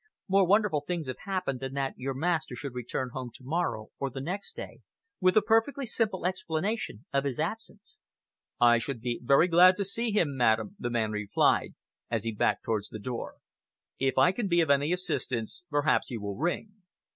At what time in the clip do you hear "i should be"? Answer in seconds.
8.59-9.19